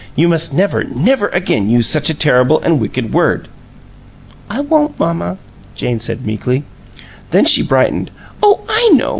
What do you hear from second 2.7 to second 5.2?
wicked word." "I won't,